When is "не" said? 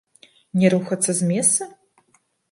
0.61-0.71